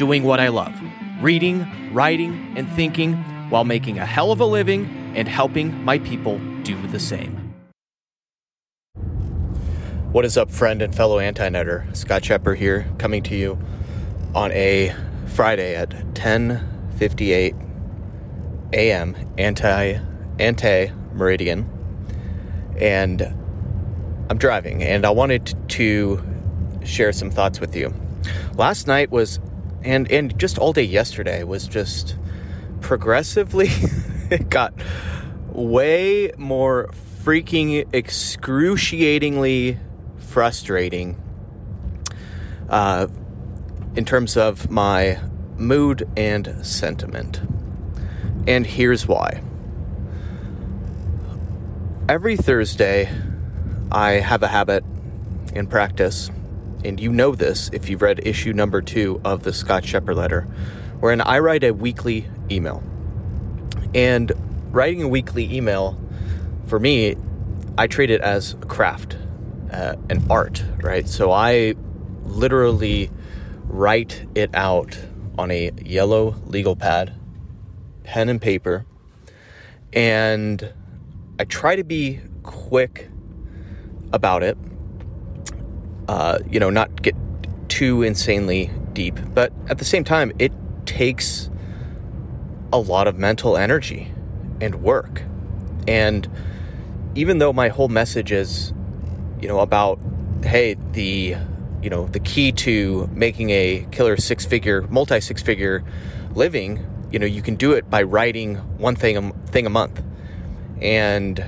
doing 0.00 0.24
what 0.24 0.40
I 0.40 0.48
love 0.48 0.72
reading, 1.20 1.92
writing, 1.92 2.54
and 2.56 2.66
thinking 2.70 3.12
while 3.50 3.64
making 3.64 3.98
a 3.98 4.06
hell 4.06 4.32
of 4.32 4.40
a 4.40 4.46
living 4.46 5.12
and 5.14 5.28
helping 5.28 5.84
my 5.84 5.98
people 5.98 6.38
do 6.62 6.86
the 6.86 6.98
same. 6.98 7.52
What 10.10 10.24
is 10.24 10.38
up, 10.38 10.50
friend 10.50 10.80
and 10.80 10.94
fellow 10.94 11.18
anti-netter? 11.18 11.94
Scott 11.94 12.22
Scheper 12.22 12.56
here, 12.56 12.90
coming 12.96 13.22
to 13.24 13.36
you 13.36 13.58
on 14.34 14.50
a 14.52 14.96
Friday 15.26 15.76
at 15.76 15.90
10:58 16.14 17.54
a.m. 18.72 19.14
anti 19.36 19.98
anti 20.38 20.86
meridian, 21.12 21.68
and 22.78 23.20
I'm 24.30 24.38
driving, 24.38 24.82
and 24.82 25.04
I 25.04 25.10
wanted 25.10 25.54
to 25.68 26.24
share 26.84 27.12
some 27.12 27.30
thoughts 27.30 27.60
with 27.60 27.76
you. 27.76 27.92
Last 28.54 28.86
night 28.86 29.10
was, 29.10 29.38
and 29.82 30.10
and 30.10 30.38
just 30.38 30.58
all 30.58 30.72
day 30.72 30.82
yesterday 30.82 31.42
was 31.42 31.66
just 31.66 32.16
progressively 32.80 33.68
it 34.30 34.48
got 34.48 34.74
way 35.52 36.32
more 36.36 36.88
freaking 37.22 37.86
excruciatingly 37.92 39.78
frustrating 40.18 41.20
uh, 42.68 43.08
in 43.94 44.04
terms 44.04 44.36
of 44.36 44.70
my 44.70 45.20
mood 45.56 46.08
and 46.16 46.64
sentiment. 46.64 47.40
And 48.46 48.66
here's 48.66 49.06
why. 49.06 49.42
Every 52.08 52.36
Thursday, 52.36 53.10
I 53.92 54.12
have 54.12 54.42
a 54.42 54.48
habit 54.48 54.84
in 55.52 55.66
practice, 55.66 56.30
and 56.84 57.00
you 57.00 57.12
know 57.12 57.34
this 57.34 57.70
if 57.72 57.88
you've 57.88 58.02
read 58.02 58.26
issue 58.26 58.52
number 58.52 58.82
two 58.82 59.20
of 59.24 59.42
the 59.42 59.52
Scott 59.52 59.84
Scheper 59.84 60.14
letter, 60.14 60.42
wherein 61.00 61.20
I 61.20 61.38
write 61.38 61.64
a 61.64 61.72
weekly 61.72 62.26
email. 62.50 62.82
And 63.94 64.32
writing 64.70 65.02
a 65.02 65.08
weekly 65.08 65.54
email, 65.54 65.98
for 66.66 66.78
me, 66.78 67.16
I 67.76 67.86
treat 67.86 68.10
it 68.10 68.20
as 68.20 68.54
a 68.54 68.66
craft, 68.66 69.16
uh, 69.72 69.96
an 70.08 70.24
art, 70.30 70.62
right? 70.82 71.08
So 71.08 71.32
I 71.32 71.74
literally 72.24 73.10
write 73.64 74.26
it 74.34 74.50
out 74.54 74.98
on 75.38 75.50
a 75.50 75.70
yellow 75.82 76.34
legal 76.46 76.76
pad, 76.76 77.14
pen 78.04 78.28
and 78.28 78.40
paper, 78.40 78.84
and 79.92 80.72
I 81.38 81.44
try 81.44 81.76
to 81.76 81.84
be 81.84 82.20
quick 82.42 83.08
about 84.12 84.42
it. 84.42 84.58
Uh, 86.10 86.40
you 86.50 86.58
know, 86.58 86.70
not 86.70 87.00
get 87.02 87.14
too 87.68 88.02
insanely 88.02 88.68
deep, 88.94 89.16
but 89.32 89.52
at 89.68 89.78
the 89.78 89.84
same 89.84 90.02
time, 90.02 90.32
it 90.40 90.50
takes 90.84 91.48
a 92.72 92.78
lot 92.80 93.06
of 93.06 93.16
mental 93.16 93.56
energy 93.56 94.12
and 94.60 94.82
work. 94.82 95.22
And 95.86 96.28
even 97.14 97.38
though 97.38 97.52
my 97.52 97.68
whole 97.68 97.86
message 97.86 98.32
is, 98.32 98.72
you 99.40 99.46
know, 99.46 99.60
about, 99.60 100.00
hey, 100.42 100.74
the 100.90 101.36
you 101.80 101.90
know 101.90 102.08
the 102.08 102.18
key 102.18 102.50
to 102.50 103.08
making 103.12 103.50
a 103.50 103.86
killer 103.92 104.16
six 104.16 104.44
figure 104.44 104.82
multi 104.88 105.20
six 105.20 105.40
figure 105.40 105.84
living 106.34 106.84
you 107.10 107.18
know 107.20 107.24
you 107.24 107.40
can 107.40 107.54
do 107.54 107.72
it 107.72 107.88
by 107.88 108.02
writing 108.02 108.56
one 108.76 108.94
thing 108.94 109.16
a, 109.16 109.32
thing 109.46 109.64
a 109.64 109.70
month 109.70 110.02
and 110.82 111.42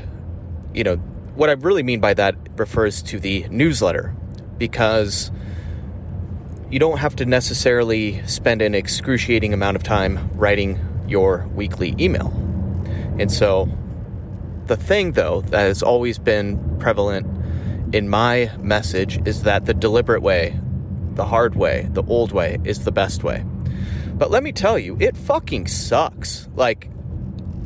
you 0.73 0.83
know 0.85 0.97
what 1.35 1.51
i 1.51 1.53
really 1.53 1.83
mean 1.83 2.01
by 2.01 2.15
that 2.15 2.35
refers 2.57 3.03
to 3.03 3.21
the 3.21 3.47
newsletter 3.51 4.17
because 4.71 5.31
you 6.71 6.79
don't 6.79 6.99
have 6.99 7.17
to 7.17 7.27
necessarily 7.27 8.25
spend 8.27 8.63
an 8.63 8.75
excruciating 8.75 9.53
amount 9.53 9.77
of 9.77 9.83
time 9.83 10.31
writing 10.35 10.79
your 11.09 11.47
weekly 11.55 11.95
email 11.99 12.29
and 13.19 13.31
so 13.31 13.69
the 14.67 14.77
thing 14.77 15.13
though 15.13 15.41
that 15.43 15.61
has 15.61 15.83
always 15.83 16.19
been 16.19 16.59
prevalent 16.79 17.27
in 17.95 18.09
my 18.09 18.51
message 18.59 19.21
is 19.27 19.43
that 19.43 19.67
the 19.67 19.75
deliberate 19.75 20.23
way, 20.23 20.59
the 21.15 21.25
hard 21.25 21.55
way, 21.55 21.89
the 21.91 22.03
old 22.05 22.33
way 22.33 22.59
is 22.65 22.85
the 22.85 22.93
best 22.93 23.23
way. 23.23 23.45
But 24.15 24.31
let 24.31 24.43
me 24.43 24.53
tell 24.53 24.79
you, 24.79 24.97
it 25.01 25.17
fucking 25.17 25.67
sucks. 25.67 26.49
Like, 26.55 26.89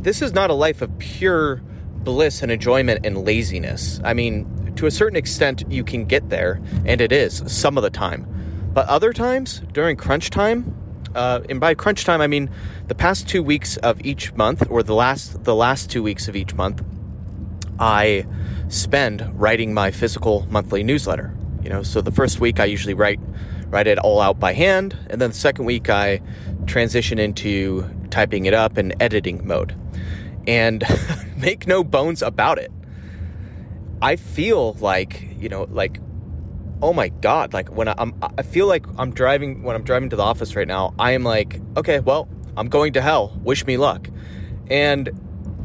this 0.00 0.22
is 0.22 0.32
not 0.32 0.50
a 0.50 0.54
life 0.54 0.82
of 0.82 0.98
pure 0.98 1.62
bliss 2.02 2.42
and 2.42 2.50
enjoyment 2.50 3.04
and 3.04 3.24
laziness. 3.24 4.00
I 4.04 4.14
mean, 4.14 4.46
to 4.76 4.86
a 4.86 4.90
certain 4.90 5.16
extent, 5.16 5.64
you 5.68 5.84
can 5.84 6.04
get 6.04 6.28
there, 6.28 6.60
and 6.84 7.00
it 7.00 7.12
is 7.12 7.42
some 7.46 7.76
of 7.76 7.82
the 7.82 7.90
time. 7.90 8.26
But 8.72 8.86
other 8.88 9.12
times, 9.12 9.62
during 9.72 9.96
crunch 9.96 10.30
time, 10.30 10.74
uh, 11.14 11.40
and 11.48 11.58
by 11.58 11.74
crunch 11.74 12.04
time, 12.04 12.20
I 12.20 12.26
mean 12.26 12.50
the 12.88 12.94
past 12.94 13.26
two 13.26 13.42
weeks 13.42 13.78
of 13.78 14.04
each 14.04 14.34
month, 14.34 14.66
or 14.68 14.82
the 14.82 14.94
last 14.94 15.44
the 15.44 15.54
last 15.54 15.90
two 15.90 16.02
weeks 16.02 16.28
of 16.28 16.36
each 16.36 16.54
month, 16.54 16.84
I 17.80 18.26
spend 18.68 19.26
writing 19.34 19.72
my 19.72 19.90
physical 19.90 20.46
monthly 20.50 20.82
newsletter. 20.82 21.34
You 21.62 21.70
know, 21.70 21.82
so 21.82 22.00
the 22.00 22.12
first 22.12 22.38
week 22.38 22.60
I 22.60 22.66
usually 22.66 22.94
write 22.94 23.18
write 23.68 23.86
it 23.86 23.98
all 23.98 24.20
out 24.20 24.38
by 24.38 24.52
hand, 24.52 24.96
and 25.08 25.20
then 25.20 25.30
the 25.30 25.36
second 25.36 25.64
week 25.64 25.88
I 25.88 26.20
transition 26.66 27.18
into 27.18 27.88
typing 28.10 28.44
it 28.44 28.54
up 28.54 28.76
and 28.76 28.94
editing 29.00 29.46
mode. 29.46 29.74
And 30.46 30.84
make 31.36 31.66
no 31.66 31.82
bones 31.82 32.22
about 32.22 32.58
it. 32.58 32.70
I 34.02 34.16
feel 34.16 34.74
like, 34.74 35.28
you 35.38 35.48
know, 35.48 35.66
like 35.70 36.00
oh 36.82 36.92
my 36.92 37.08
god, 37.08 37.52
like 37.52 37.68
when 37.70 37.88
I'm 37.88 38.14
I 38.38 38.42
feel 38.42 38.66
like 38.66 38.86
I'm 38.98 39.12
driving 39.12 39.62
when 39.62 39.76
I'm 39.76 39.84
driving 39.84 40.10
to 40.10 40.16
the 40.16 40.22
office 40.22 40.56
right 40.56 40.68
now, 40.68 40.94
I 40.98 41.12
am 41.12 41.24
like, 41.24 41.60
okay, 41.76 42.00
well, 42.00 42.28
I'm 42.56 42.68
going 42.68 42.92
to 42.94 43.00
hell. 43.00 43.38
Wish 43.42 43.66
me 43.66 43.76
luck. 43.76 44.08
And 44.68 45.10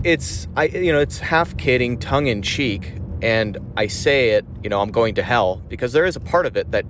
it's 0.04 0.48
I 0.56 0.66
you 0.66 0.92
know 0.92 1.00
it's 1.00 1.20
half 1.20 1.58
kidding, 1.58 1.98
tongue 2.00 2.28
in 2.28 2.42
cheek, 2.42 2.94
and 3.22 3.58
I 3.78 3.88
say 3.88 4.32
it, 4.32 4.46
you 4.64 4.70
know, 4.70 4.82
I'm 4.82 4.92
going 4.92 5.16
to 5.16 5.24
hell 5.24 5.62
because 5.68 5.94
there 5.94 6.06
is 6.06 6.16
a 6.16 6.20
part 6.20 6.46
of 6.46 6.56
it 6.58 6.72
that 6.72 6.86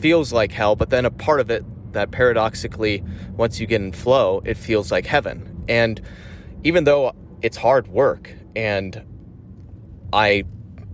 feels 0.00 0.32
like 0.32 0.52
hell, 0.52 0.76
but 0.76 0.90
then 0.90 1.04
a 1.04 1.10
part 1.10 1.40
of 1.40 1.50
it 1.50 1.64
that 1.92 2.10
paradoxically, 2.10 3.02
once 3.36 3.60
you 3.60 3.66
get 3.66 3.80
in 3.80 3.92
flow, 3.92 4.42
it 4.44 4.56
feels 4.56 4.90
like 4.92 5.06
heaven. 5.06 5.64
And 5.68 6.00
even 6.62 6.84
though 6.84 7.12
it's 7.42 7.56
hard 7.56 7.88
work 7.88 8.32
and 8.54 9.02
I 10.12 10.44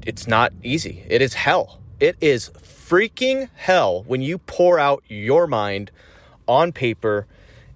it's 0.07 0.27
not 0.27 0.53
easy. 0.63 1.05
It 1.09 1.21
is 1.21 1.35
hell. 1.35 1.81
It 1.99 2.17
is 2.21 2.51
freaking 2.51 3.49
hell 3.57 4.05
when 4.07 4.23
you 4.23 4.39
pour 4.39 4.79
out 4.79 5.03
your 5.09 5.47
mind 5.47 5.91
on 6.47 6.73
paper 6.73 7.27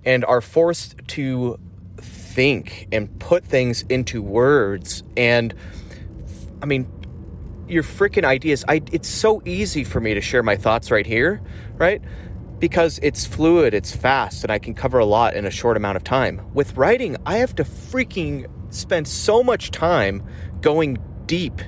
and 0.04 0.24
are 0.24 0.40
forced 0.40 0.96
to 1.08 1.58
think 1.98 2.86
and 2.92 3.18
put 3.18 3.44
things 3.44 3.82
into 3.88 4.22
words. 4.22 5.02
And 5.16 5.52
I 6.62 6.66
mean, 6.66 6.90
your 7.66 7.82
freaking 7.82 8.24
ideas. 8.24 8.64
I 8.68 8.82
it's 8.92 9.08
so 9.08 9.42
easy 9.44 9.84
for 9.84 10.00
me 10.00 10.14
to 10.14 10.20
share 10.20 10.42
my 10.42 10.56
thoughts 10.56 10.90
right 10.90 11.06
here, 11.06 11.40
right? 11.76 12.00
Because 12.58 13.00
it's 13.02 13.26
fluid, 13.26 13.74
it's 13.74 13.94
fast, 13.94 14.44
and 14.44 14.52
I 14.52 14.58
can 14.58 14.74
cover 14.74 14.98
a 14.98 15.04
lot 15.04 15.34
in 15.34 15.46
a 15.46 15.50
short 15.50 15.76
amount 15.76 15.96
of 15.96 16.04
time. 16.04 16.42
With 16.52 16.76
writing, 16.76 17.16
I 17.24 17.38
have 17.38 17.54
to 17.56 17.64
freaking 17.64 18.46
spend 18.72 19.08
so 19.08 19.42
much 19.42 19.70
time 19.70 20.22
going 20.60 20.98
deep 21.26 21.60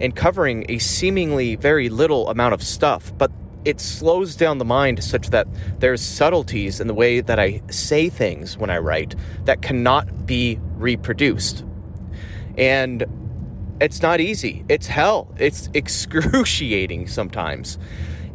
and 0.00 0.14
covering 0.14 0.66
a 0.68 0.78
seemingly 0.78 1.56
very 1.56 1.88
little 1.88 2.28
amount 2.28 2.54
of 2.54 2.62
stuff, 2.62 3.12
but 3.16 3.30
it 3.64 3.80
slows 3.80 4.36
down 4.36 4.58
the 4.58 4.64
mind 4.64 5.02
such 5.02 5.30
that 5.30 5.46
there's 5.80 6.00
subtleties 6.00 6.80
in 6.80 6.86
the 6.86 6.94
way 6.94 7.20
that 7.20 7.38
I 7.38 7.60
say 7.70 8.08
things 8.08 8.56
when 8.56 8.70
I 8.70 8.78
write 8.78 9.14
that 9.44 9.62
cannot 9.62 10.26
be 10.26 10.58
reproduced. 10.76 11.64
And 12.56 13.04
it's 13.80 14.02
not 14.02 14.20
easy. 14.20 14.64
It's 14.68 14.86
hell. 14.86 15.34
It's 15.38 15.68
excruciating 15.74 17.08
sometimes. 17.08 17.78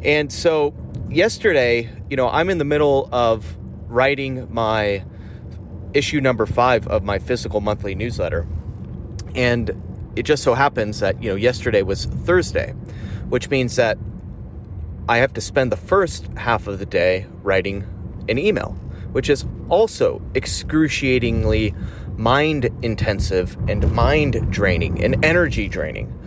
And 0.03 0.31
so, 0.31 0.73
yesterday, 1.09 1.89
you 2.09 2.17
know, 2.17 2.29
I'm 2.29 2.49
in 2.49 2.57
the 2.57 2.65
middle 2.65 3.09
of 3.11 3.57
writing 3.87 4.53
my 4.53 5.05
issue 5.93 6.19
number 6.19 6.45
five 6.45 6.87
of 6.87 7.03
my 7.03 7.19
physical 7.19 7.61
monthly 7.61 7.95
newsletter. 7.95 8.47
And 9.35 9.71
it 10.15 10.23
just 10.23 10.43
so 10.43 10.53
happens 10.53 10.99
that, 10.99 11.21
you 11.21 11.29
know, 11.29 11.35
yesterday 11.35 11.81
was 11.81 12.05
Thursday, 12.05 12.71
which 13.29 13.49
means 13.49 13.75
that 13.75 13.97
I 15.07 15.17
have 15.17 15.33
to 15.33 15.41
spend 15.41 15.71
the 15.71 15.77
first 15.77 16.27
half 16.37 16.67
of 16.67 16.79
the 16.79 16.85
day 16.85 17.27
writing 17.41 17.85
an 18.29 18.37
email, 18.37 18.71
which 19.11 19.29
is 19.29 19.45
also 19.69 20.21
excruciatingly 20.33 21.73
mind 22.17 22.69
intensive 22.81 23.57
and 23.67 23.91
mind 23.91 24.51
draining 24.51 25.03
and 25.03 25.23
energy 25.25 25.67
draining. 25.67 26.19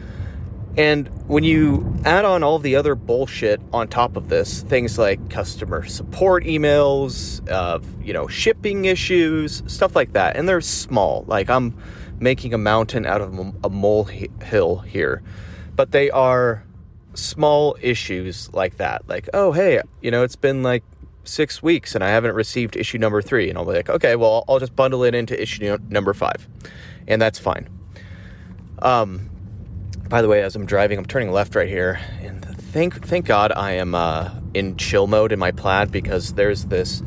And 0.77 1.09
when 1.27 1.43
you 1.43 1.97
add 2.05 2.27
on 2.27 2.43
all 2.43 2.59
the 2.59 2.77
other 2.77 2.95
bullshit 2.95 3.63
on 3.73 3.89
top 3.89 4.15
of 4.15 4.29
this, 4.29 4.61
things 4.63 4.99
like 4.99 5.31
customer 5.31 5.87
support 5.87 6.45
emails, 6.45 7.41
uh, 7.51 7.79
you 8.03 8.13
know, 8.13 8.27
shipping 8.27 8.85
issues, 8.85 9.63
stuff 9.67 9.97
like 9.97 10.13
that, 10.13 10.37
and 10.37 10.47
they're 10.47 10.61
small. 10.61 11.25
Like 11.27 11.49
I'm 11.49 11.79
making 12.19 12.55
a 12.55 12.59
mountain 12.59 13.07
out 13.07 13.21
of 13.21 13.55
a 13.65 13.71
molehill 13.71 14.79
here, 14.79 15.23
but 15.75 15.93
they 15.93 16.11
are 16.11 16.65
small 17.15 17.77
issues 17.81 18.53
like 18.53 18.77
that. 18.79 19.09
Like, 19.09 19.29
oh, 19.35 19.53
hey, 19.53 19.81
you 20.01 20.11
know, 20.11 20.23
it's 20.23 20.37
been 20.37 20.63
like 20.63 20.85
six 21.25 21.63
weeks 21.63 21.95
and 21.95 22.05
I 22.05 22.09
haven't 22.09 22.35
received 22.35 22.77
issue 22.77 22.99
number 22.99 23.23
three. 23.23 23.49
And 23.49 23.59
I'll 23.59 23.65
be 23.65 23.73
like, 23.73 23.89
okay, 23.89 24.17
well, 24.17 24.45
I'll 24.49 24.59
just 24.59 24.77
bundle 24.77 25.05
it 25.05 25.15
into 25.15 25.41
issue 25.41 25.77
number 25.89 26.15
five. 26.15 26.47
And 27.07 27.21
that's 27.21 27.39
fine. 27.39 27.69
Um, 28.81 29.31
by 30.09 30.23
the 30.23 30.29
way, 30.29 30.43
as 30.43 30.55
I'm 30.55 30.67
driving, 30.67 30.99
I'm 30.99 31.07
turning 31.07 31.33
left 31.33 31.55
right 31.55 31.69
here, 31.69 31.99
and 32.21 32.45
thank 32.45 33.05
thank 33.05 33.27
God 33.27 33.53
I 33.53 33.73
am 33.73 33.95
uh, 33.95 34.31
in 34.55 34.77
chill 34.77 35.07
mode 35.07 35.33
in 35.33 35.39
my 35.39 35.51
plaid 35.51 35.91
because 35.91 36.35
there's 36.35 36.67
this 36.67 37.03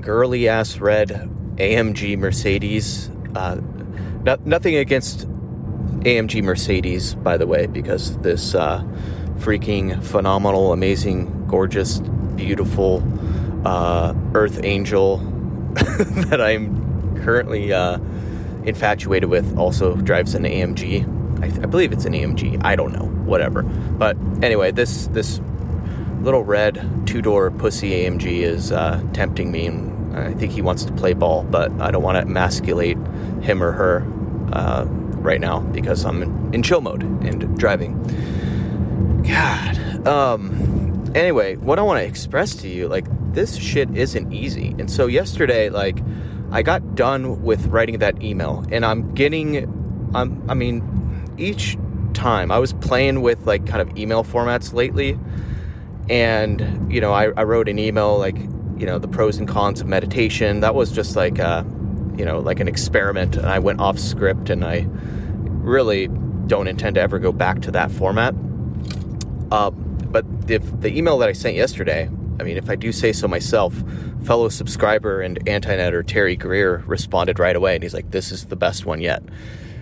girly 0.00 0.48
ass 0.48 0.78
red 0.78 1.08
AMG 1.56 2.16
Mercedes. 2.16 3.10
Uh, 3.34 3.60
not, 4.28 4.46
nothing 4.46 4.76
against 4.76 5.26
AMG 6.00 6.42
Mercedes, 6.42 7.14
by 7.14 7.38
the 7.38 7.46
way, 7.46 7.66
because 7.66 8.18
this 8.18 8.54
uh, 8.54 8.82
freaking 9.38 10.02
phenomenal, 10.04 10.72
amazing, 10.72 11.46
gorgeous, 11.46 12.00
beautiful 12.36 13.02
uh, 13.64 14.14
Earth 14.34 14.60
Angel 14.64 15.16
that 15.74 16.40
I'm 16.42 17.22
currently 17.22 17.72
uh, 17.72 17.98
infatuated 18.64 19.30
with 19.30 19.56
also 19.56 19.96
drives 19.96 20.34
an 20.34 20.44
AMG 20.44 21.14
I, 21.40 21.46
I 21.46 21.66
believe 21.66 21.92
it's 21.92 22.04
an 22.04 22.14
AMG. 22.14 22.60
I 22.64 22.74
don't 22.74 22.92
know. 22.92 23.06
Whatever. 23.24 23.62
But 23.62 24.16
anyway, 24.42 24.72
this 24.72 25.06
this 25.08 25.40
little 26.20 26.42
red 26.42 27.06
two 27.06 27.22
door 27.22 27.52
pussy 27.52 27.90
AMG 27.90 28.40
is 28.40 28.72
uh, 28.72 29.00
tempting 29.12 29.52
me, 29.52 29.68
I 30.14 30.32
think 30.34 30.52
he 30.52 30.62
wants 30.62 30.84
to 30.84 30.92
play 30.92 31.12
ball, 31.12 31.44
but 31.44 31.70
I 31.80 31.90
don't 31.90 32.02
want 32.02 32.16
to 32.16 32.22
emasculate 32.22 32.98
him 33.40 33.62
or 33.62 33.72
her 33.72 34.00
uh, 34.52 34.84
right 34.88 35.40
now 35.40 35.60
because 35.60 36.04
I'm 36.04 36.22
in, 36.52 36.62
chill 36.62 36.80
mode 36.80 37.02
and 37.02 37.58
driving. 37.58 37.94
God. 39.26 40.06
Um. 40.06 41.12
Anyway, 41.14 41.56
what 41.56 41.78
I 41.78 41.82
want 41.82 42.00
to 42.00 42.06
express 42.06 42.54
to 42.56 42.68
you, 42.68 42.86
like 42.88 43.06
this 43.32 43.56
shit 43.56 43.96
isn't 43.96 44.32
easy, 44.32 44.74
and 44.78 44.90
so 44.90 45.06
yesterday, 45.06 45.68
like. 45.70 45.98
I 46.50 46.62
got 46.62 46.94
done 46.94 47.42
with 47.42 47.66
writing 47.66 47.98
that 47.98 48.22
email, 48.22 48.64
and 48.72 48.82
I'm 48.82 49.12
getting, 49.12 50.10
I'm, 50.14 50.42
I 50.48 50.54
mean, 50.54 50.82
each 51.36 51.76
time 52.14 52.50
I 52.50 52.58
was 52.58 52.72
playing 52.72 53.22
with 53.22 53.46
like 53.46 53.66
kind 53.66 53.80
of 53.80 53.96
email 53.96 54.24
formats 54.24 54.72
lately, 54.72 55.18
and 56.08 56.92
you 56.92 57.00
know, 57.00 57.12
I, 57.12 57.24
I 57.36 57.44
wrote 57.44 57.68
an 57.68 57.78
email 57.78 58.18
like 58.18 58.36
you 58.36 58.86
know 58.86 58.98
the 58.98 59.08
pros 59.08 59.38
and 59.38 59.46
cons 59.46 59.80
of 59.80 59.86
meditation. 59.86 60.60
That 60.60 60.74
was 60.74 60.90
just 60.90 61.16
like 61.16 61.38
a, 61.38 61.66
you 62.18 62.24
know 62.24 62.40
like 62.40 62.60
an 62.60 62.68
experiment, 62.68 63.36
and 63.36 63.46
I 63.46 63.58
went 63.58 63.80
off 63.80 63.98
script, 63.98 64.50
and 64.50 64.64
I 64.64 64.86
really 64.88 66.08
don't 66.46 66.66
intend 66.66 66.96
to 66.96 67.00
ever 67.00 67.18
go 67.18 67.32
back 67.32 67.60
to 67.62 67.70
that 67.72 67.90
format. 67.90 68.34
Uh, 69.50 69.70
but 69.70 70.24
if 70.48 70.62
the 70.80 70.96
email 70.96 71.18
that 71.18 71.28
I 71.28 71.32
sent 71.32 71.54
yesterday, 71.54 72.10
I 72.40 72.42
mean, 72.42 72.56
if 72.56 72.70
I 72.70 72.76
do 72.76 72.92
say 72.92 73.12
so 73.12 73.28
myself, 73.28 73.74
fellow 74.24 74.48
subscriber 74.48 75.20
and 75.20 75.46
anti-netter 75.48 76.06
Terry 76.06 76.36
Greer 76.36 76.82
responded 76.86 77.38
right 77.38 77.56
away, 77.56 77.74
and 77.74 77.82
he's 77.82 77.94
like, 77.94 78.10
"This 78.10 78.32
is 78.32 78.46
the 78.46 78.56
best 78.56 78.84
one 78.84 79.00
yet." 79.00 79.22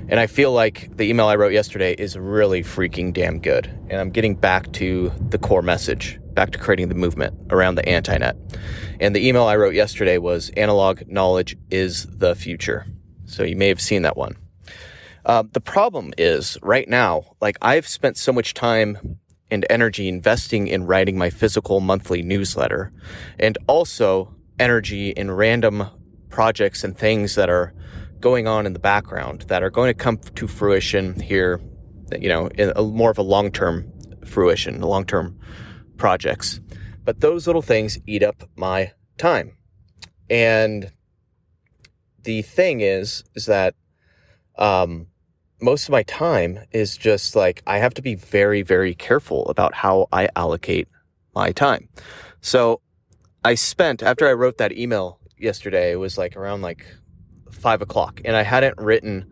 And 0.09 0.21
I 0.21 0.29
feel 0.29 0.53
like 0.53 0.97
the 0.97 1.05
email 1.05 1.27
I 1.27 1.35
wrote 1.35 1.53
yesterday 1.53 1.93
is 1.93 2.17
really 2.17 2.63
freaking 2.63 3.13
damn 3.13 3.41
good. 3.41 3.67
And 3.91 4.01
I'm 4.01 4.11
getting 4.11 4.37
back 4.37 4.71
to 4.73 5.11
the 5.31 5.39
core 5.39 5.63
message, 5.63 6.21
back 6.37 6.53
to 6.53 6.59
creating 6.59 6.89
the 6.89 6.95
movement 6.95 7.35
around 7.51 7.75
the 7.75 7.89
anti-net. 7.89 8.37
And 9.01 9.17
the 9.17 9.27
email 9.27 9.45
I 9.45 9.57
wrote 9.57 9.75
yesterday 9.75 10.19
was 10.19 10.51
analog 10.51 11.03
knowledge 11.09 11.57
is 11.71 12.07
the 12.07 12.37
future. 12.37 12.87
So 13.25 13.43
you 13.43 13.57
may 13.57 13.69
have 13.69 13.81
seen 13.81 14.03
that 14.03 14.17
one. 14.17 14.37
Uh, 15.25 15.43
the 15.51 15.61
problem 15.61 16.15
is 16.17 16.57
right 16.63 16.89
now, 16.89 17.25
like 17.41 17.57
I've 17.61 17.89
spent 17.89 18.17
so 18.17 18.33
much 18.33 18.55
time 18.55 19.19
and 19.51 19.67
energy 19.69 20.09
investing 20.09 20.69
in 20.69 20.87
writing 20.87 21.19
my 21.19 21.31
physical 21.31 21.81
monthly 21.81 22.23
newsletter 22.23 22.93
and 23.39 23.59
also 23.67 24.35
energy 24.59 25.11
in 25.11 25.31
random 25.31 25.89
projects 26.31 26.85
and 26.85 26.97
things 26.97 27.35
that 27.35 27.51
are 27.51 27.75
going 28.21 28.47
on 28.47 28.67
in 28.67 28.73
the 28.73 28.79
background 28.79 29.43
that 29.49 29.63
are 29.63 29.71
going 29.71 29.89
to 29.89 29.95
come 29.95 30.19
to 30.19 30.47
fruition 30.47 31.21
here, 31.21 31.61
you 32.19 32.29
know, 32.29 32.49
in 32.49 32.73
a, 32.77 32.83
more 32.83 33.11
of 33.11 33.19
a 33.19 33.23
long 33.23 33.51
term 33.51 33.93
fruition, 34.25 34.81
long 34.81 35.05
term 35.05 35.39
projects. 35.97 36.61
But 37.05 37.21
those 37.21 37.47
little 37.47 37.63
things 37.63 37.99
eat 38.07 38.23
up 38.23 38.49
my 38.57 38.93
time. 39.19 39.57
And 40.29 40.93
the 42.23 42.43
thing 42.43 42.81
is, 42.81 43.25
is 43.35 43.47
that 43.47 43.75
um, 44.59 45.07
most 45.61 45.85
of 45.85 45.91
my 45.91 46.03
time 46.03 46.59
is 46.73 46.97
just 46.97 47.37
like 47.37 47.63
I 47.67 47.79
have 47.79 47.95
to 47.95 48.03
be 48.03 48.15
very, 48.15 48.63
very 48.63 48.95
careful 48.95 49.47
about 49.49 49.75
how 49.75 50.09
I 50.13 50.29
allocate 50.37 50.89
my 51.35 51.53
time. 51.53 51.89
So 52.41 52.81
I 53.45 53.55
spent 53.55 54.03
after 54.03 54.29
I 54.29 54.33
wrote 54.33 54.59
that 54.59 54.77
email 54.77 55.21
yesterday, 55.39 55.93
it 55.93 55.97
was 55.97 56.19
like 56.19 56.37
around 56.37 56.63
like 56.63 56.87
five 57.51 57.83
o'clock, 57.83 58.21
and 58.25 58.37
I 58.37 58.43
hadn't 58.43 58.79
written 58.79 59.31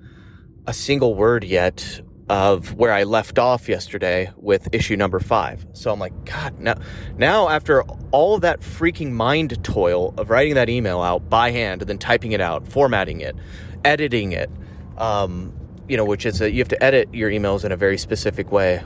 a 0.67 0.73
single 0.73 1.15
word 1.15 1.45
yet 1.45 2.01
of 2.29 2.75
where 2.75 2.93
I 2.93 3.05
left 3.05 3.39
off 3.39 3.69
yesterday 3.69 4.31
with 4.37 4.69
issue 4.73 4.97
number 4.97 5.21
five. 5.21 5.67
So 5.75 5.93
I'm 5.93 5.99
like, 5.99 6.25
God, 6.25 6.59
now, 6.59 6.77
now 7.19 7.49
after 7.49 7.83
all 8.13 8.39
that 8.39 8.61
freaking 8.61 9.13
mind 9.13 9.63
toil 9.63 10.15
of 10.17 10.31
writing 10.31 10.55
that 10.55 10.69
email 10.69 11.03
out 11.03 11.29
by 11.29 11.51
hand 11.51 11.83
and 11.83 11.89
then 11.89 11.99
typing 11.99 12.33
it 12.33 12.41
out, 12.41 12.67
formatting 12.67 13.21
it, 13.21 13.37
editing 13.85 14.33
it, 14.33 14.51
um, 14.97 15.53
you 15.87 15.97
know, 15.97 16.05
which 16.05 16.25
is 16.25 16.41
a, 16.41 16.51
you 16.51 16.61
have 16.61 16.69
to 16.69 16.83
edit 16.83 17.13
your 17.13 17.31
emails 17.31 17.65
in 17.65 17.73
a 17.73 17.77
very 17.77 17.99
specific 17.99 18.51
way 18.51 18.83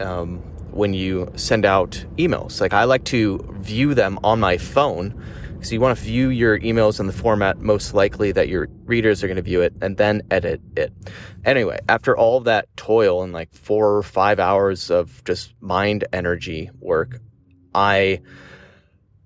um, 0.00 0.38
when 0.72 0.92
you 0.92 1.30
send 1.36 1.64
out 1.64 2.04
emails. 2.16 2.60
Like 2.60 2.72
I 2.72 2.84
like 2.84 3.04
to 3.04 3.38
view 3.60 3.94
them 3.94 4.18
on 4.24 4.40
my 4.40 4.58
phone 4.58 5.22
so 5.62 5.72
you 5.72 5.80
want 5.80 5.98
to 5.98 6.04
view 6.04 6.28
your 6.28 6.58
emails 6.60 7.00
in 7.00 7.06
the 7.06 7.12
format 7.12 7.58
most 7.58 7.94
likely 7.94 8.32
that 8.32 8.48
your 8.48 8.68
readers 8.84 9.22
are 9.22 9.26
going 9.26 9.36
to 9.36 9.42
view 9.42 9.60
it 9.60 9.74
and 9.80 9.96
then 9.96 10.22
edit 10.30 10.60
it. 10.76 10.92
Anyway, 11.44 11.78
after 11.88 12.16
all 12.16 12.40
that 12.40 12.74
toil 12.76 13.22
and 13.22 13.32
like 13.32 13.52
four 13.52 13.96
or 13.96 14.02
five 14.02 14.40
hours 14.40 14.90
of 14.90 15.22
just 15.24 15.54
mind 15.60 16.04
energy 16.12 16.70
work, 16.80 17.20
I 17.74 18.20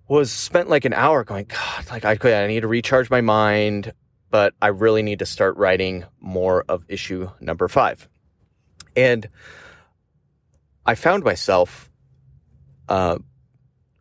was 0.08 0.30
spent 0.30 0.68
like 0.68 0.84
an 0.84 0.92
hour 0.92 1.24
going, 1.24 1.46
God, 1.46 1.90
like 1.90 2.04
I 2.04 2.16
could, 2.16 2.32
I 2.32 2.46
need 2.46 2.60
to 2.60 2.68
recharge 2.68 3.10
my 3.10 3.20
mind, 3.20 3.92
but 4.30 4.54
I 4.60 4.68
really 4.68 5.02
need 5.02 5.20
to 5.20 5.26
start 5.26 5.56
writing 5.56 6.04
more 6.20 6.64
of 6.68 6.84
issue 6.88 7.30
number 7.40 7.68
five. 7.68 8.08
And 8.96 9.28
I 10.86 10.94
found 10.94 11.24
myself, 11.24 11.90
uh, 12.88 13.18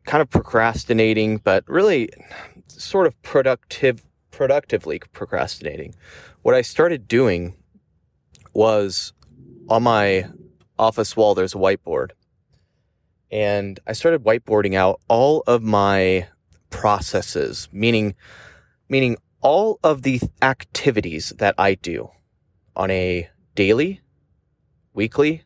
kind 0.06 0.22
of 0.22 0.30
procrastinating, 0.30 1.38
but 1.38 1.64
really 1.68 2.10
sort 2.68 3.08
of 3.08 3.22
productive, 3.22 4.04
productively 4.32 5.00
procrastinating. 5.12 5.96
What 6.42 6.56
I 6.56 6.62
started 6.62 7.08
doing 7.08 7.56
was 8.54 9.14
on 9.70 9.84
my 9.84 10.30
office 10.78 11.16
wall, 11.16 11.36
there's 11.36 11.56
a 11.56 11.58
whiteboard. 11.58 12.12
And 13.32 13.80
I 13.88 13.94
started 13.94 14.24
whiteboarding 14.24 14.76
out 14.76 15.02
all 15.08 15.44
of 15.48 15.64
my 15.64 16.28
processes, 16.70 17.68
meaning, 17.72 18.16
meaning 18.90 19.18
all 19.42 19.80
of 19.84 20.04
the 20.04 20.22
activities 20.42 21.34
that 21.38 21.56
I 21.58 21.76
do 21.76 22.12
on 22.76 22.92
a 22.92 23.30
daily, 23.56 24.02
weekly, 24.94 25.44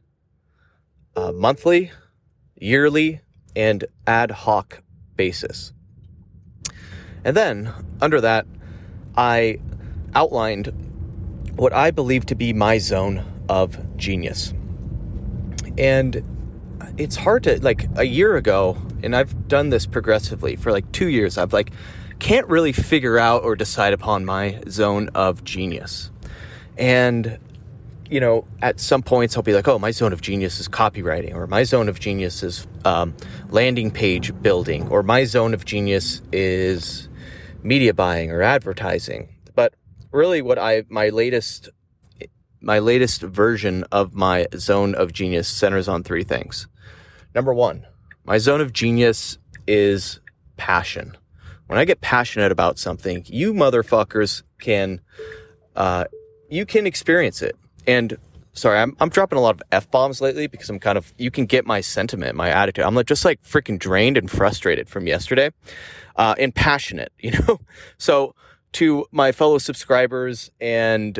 uh, 1.16 1.32
monthly, 1.32 1.92
yearly, 2.56 3.22
and 3.58 3.84
ad 4.06 4.30
hoc 4.30 4.84
basis. 5.16 5.74
And 7.26 7.36
then, 7.36 7.74
under 8.00 8.22
that, 8.22 8.46
I 9.18 9.60
outlined 10.14 10.72
what 11.56 11.74
I 11.74 11.90
believe 11.90 12.28
to 12.28 12.36
be 12.36 12.54
my 12.54 12.78
zone 12.78 13.26
of 13.50 13.98
genius. 13.98 14.54
And 15.76 16.24
it's 16.98 17.16
hard 17.16 17.44
to, 17.44 17.60
like, 17.62 17.90
a 17.96 18.04
year 18.04 18.38
ago, 18.38 18.78
and 19.02 19.16
I've 19.16 19.48
done 19.48 19.70
this 19.70 19.88
progressively 19.88 20.56
for 20.56 20.72
like 20.72 20.92
two 20.92 21.08
years, 21.08 21.38
I've 21.38 21.52
like, 21.52 21.72
can't 22.20 22.48
really 22.48 22.72
figure 22.72 23.18
out 23.18 23.44
or 23.44 23.56
decide 23.56 23.94
upon 23.94 24.24
my 24.24 24.62
zone 24.70 25.10
of 25.16 25.44
genius. 25.44 26.12
And 26.78 27.40
you 28.10 28.20
know, 28.20 28.46
at 28.62 28.80
some 28.80 29.02
points 29.02 29.36
I'll 29.36 29.44
be 29.44 29.54
like, 29.54 29.68
oh, 29.68 29.80
my 29.80 29.92
zone 29.92 30.14
of 30.14 30.22
genius 30.22 30.60
is 30.60 30.68
copywriting, 30.68 31.36
or 31.36 31.48
my 31.48 31.64
zone 31.64 31.90
of 31.90 32.00
genius 32.00 32.44
is 32.44 32.68
um, 32.86 33.16
landing 33.50 33.92
page 33.92 34.40
building, 34.42 34.88
or 34.90 35.04
my 35.04 35.24
zone 35.26 35.54
of 35.54 35.66
genius 35.66 36.22
is 36.32 37.10
media 37.64 37.94
buying 37.94 38.32
or 38.32 38.42
advertising. 38.42 39.30
But 39.56 39.74
really, 40.12 40.42
what 40.42 40.58
I 40.58 40.84
my 40.90 41.10
latest 41.10 41.70
my 42.62 42.80
latest 42.80 43.22
version 43.22 43.84
of 43.92 44.14
my 44.14 44.48
zone 44.56 44.96
of 44.96 45.14
genius 45.14 45.48
centers 45.48 45.88
on 45.88 46.04
three 46.04 46.24
things. 46.24 46.68
Number 47.36 47.54
one, 47.54 47.86
my 48.26 48.38
zone 48.40 48.62
of 48.62 48.74
genius 48.74 49.38
is 49.68 50.20
passion. 50.58 51.16
When 51.68 51.78
I 51.78 51.86
get 51.86 52.02
passionate 52.02 52.52
about 52.52 52.80
something, 52.80 53.24
you 53.28 53.54
motherfuckers 53.54 54.44
can, 54.60 55.02
uh, 55.76 56.06
you 56.50 56.66
can 56.66 56.88
experience 56.88 57.42
it. 57.42 57.56
And 57.88 58.17
sorry, 58.53 58.79
I'm, 58.79 58.96
I'm 59.00 59.10
dropping 59.10 59.38
a 59.39 59.41
lot 59.41 59.56
of 59.56 59.62
F 59.72 59.89
bombs 59.89 60.22
lately 60.22 60.48
because 60.48 60.70
I'm 60.70 60.79
kind 60.79 60.98
of, 60.98 61.13
you 61.17 61.32
can 61.32 61.46
get 61.46 61.65
my 61.65 61.82
sentiment, 61.82 62.36
my 62.36 62.50
attitude. 62.50 62.84
I'm 62.84 62.94
like, 62.96 63.08
just 63.08 63.25
like 63.25 63.41
freaking 63.44 63.79
drained 63.79 64.17
and 64.17 64.29
frustrated 64.29 64.89
from 64.89 65.08
yesterday, 65.08 65.51
uh, 66.17 66.36
and 66.38 66.53
passionate, 66.53 67.12
you 67.20 67.32
know? 67.32 67.60
So 67.98 68.36
to 68.74 69.06
my 69.12 69.32
fellow 69.32 69.58
subscribers 69.58 70.51
and, 70.60 71.20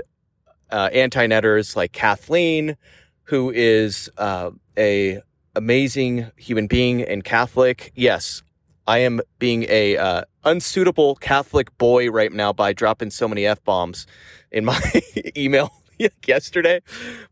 uh, 0.70 0.90
anti-netters 0.92 1.76
like 1.78 1.94
Kathleen, 1.94 2.76
who 3.24 3.52
is, 3.52 4.10
uh, 4.18 4.52
a 4.78 5.22
amazing 5.56 6.30
human 6.38 6.68
being 6.68 7.02
and 7.02 7.24
Catholic. 7.24 7.92
Yes, 7.96 8.44
I 8.86 9.00
am 9.00 9.22
being 9.40 9.66
a 9.70 9.98
uh, 9.98 10.22
unsuitable 10.46 11.16
Catholic 11.16 11.76
boy 11.80 12.10
right 12.12 12.32
now 12.32 12.54
by 12.54 12.74
dropping 12.74 13.10
so 13.10 13.28
many 13.28 13.46
f 13.46 13.64
bombs 13.64 14.06
in 14.52 14.66
my 14.66 14.80
email 15.38 15.72
yesterday, 16.28 16.82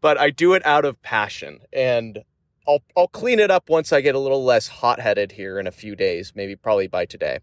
but 0.02 0.20
I 0.20 0.30
do 0.30 0.54
it 0.54 0.66
out 0.66 0.86
of 0.86 1.02
passion, 1.02 1.60
and 1.74 2.24
I'll 2.68 2.84
I'll 2.98 3.08
clean 3.08 3.40
it 3.40 3.52
up 3.52 3.70
once 3.70 3.94
I 3.94 4.02
get 4.02 4.16
a 4.16 4.20
little 4.20 4.44
less 4.44 4.68
hot 4.68 5.00
headed 5.00 5.34
here 5.34 5.60
in 5.60 5.68
a 5.68 5.72
few 5.72 5.96
days, 5.96 6.34
maybe 6.36 6.56
probably 6.56 6.88
by 6.88 7.06
today. 7.06 7.40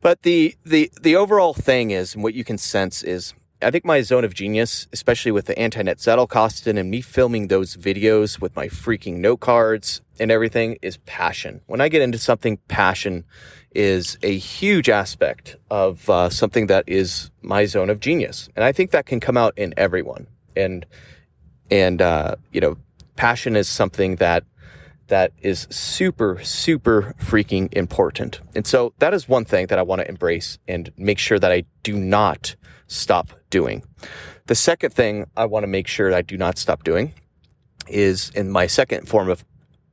But 0.00 0.22
the 0.22 0.56
the 0.64 0.90
the 1.00 1.16
overall 1.16 1.54
thing 1.54 1.90
is, 1.90 2.14
and 2.14 2.22
what 2.22 2.34
you 2.34 2.44
can 2.44 2.58
sense 2.58 3.02
is 3.02 3.34
I 3.62 3.70
think 3.70 3.84
my 3.84 4.02
zone 4.02 4.24
of 4.24 4.34
genius, 4.34 4.88
especially 4.92 5.32
with 5.32 5.46
the 5.46 5.58
anti-net 5.58 5.98
Zettelkasten 5.98 6.78
and 6.78 6.90
me 6.90 7.00
filming 7.00 7.48
those 7.48 7.76
videos 7.76 8.40
with 8.40 8.54
my 8.56 8.66
freaking 8.66 9.16
note 9.16 9.40
cards 9.40 10.00
and 10.18 10.30
everything 10.30 10.78
is 10.82 10.96
passion. 10.98 11.60
When 11.66 11.80
I 11.80 11.88
get 11.88 12.02
into 12.02 12.18
something, 12.18 12.58
passion 12.68 13.24
is 13.74 14.18
a 14.22 14.36
huge 14.36 14.88
aspect 14.88 15.56
of 15.70 16.08
uh, 16.10 16.28
something 16.28 16.66
that 16.66 16.84
is 16.86 17.30
my 17.40 17.64
zone 17.64 17.90
of 17.90 18.00
genius. 18.00 18.48
And 18.56 18.64
I 18.64 18.72
think 18.72 18.90
that 18.90 19.06
can 19.06 19.20
come 19.20 19.36
out 19.36 19.56
in 19.56 19.72
everyone. 19.76 20.26
And, 20.56 20.84
and, 21.70 22.02
uh, 22.02 22.36
you 22.52 22.60
know, 22.60 22.76
passion 23.16 23.56
is 23.56 23.68
something 23.68 24.16
that 24.16 24.44
that 25.08 25.32
is 25.42 25.66
super, 25.70 26.40
super 26.42 27.14
freaking 27.20 27.70
important. 27.74 28.40
And 28.54 28.66
so 28.66 28.94
that 28.98 29.12
is 29.12 29.28
one 29.28 29.44
thing 29.44 29.66
that 29.66 29.78
I 29.78 29.82
want 29.82 30.00
to 30.00 30.08
embrace 30.08 30.58
and 30.66 30.90
make 30.96 31.18
sure 31.18 31.38
that 31.38 31.52
I 31.52 31.64
do 31.82 31.96
not 31.96 32.56
stop 32.92 33.32
doing. 33.50 33.82
The 34.46 34.54
second 34.54 34.92
thing 34.92 35.26
I 35.36 35.46
want 35.46 35.62
to 35.64 35.68
make 35.68 35.86
sure 35.86 36.14
I 36.14 36.22
do 36.22 36.36
not 36.36 36.58
stop 36.58 36.84
doing 36.84 37.14
is 37.88 38.30
in 38.30 38.50
my 38.50 38.66
second 38.66 39.08
form 39.08 39.28
of 39.28 39.44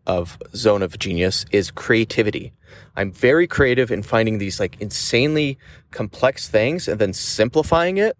of 0.07 0.39
zone 0.55 0.81
of 0.81 0.97
genius 0.97 1.45
is 1.51 1.69
creativity. 1.69 2.51
I'm 2.95 3.11
very 3.11 3.45
creative 3.45 3.91
in 3.91 4.01
finding 4.01 4.39
these 4.39 4.59
like 4.59 4.81
insanely 4.81 5.59
complex 5.91 6.47
things 6.49 6.87
and 6.87 6.99
then 6.99 7.13
simplifying 7.13 7.97
it 7.97 8.17